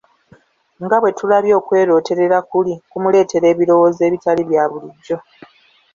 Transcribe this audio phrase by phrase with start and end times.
[0.83, 5.17] Nga bwe tulabye okwerooterera kuli kumuleetera ebirowoozo ebitali bya bulijjo.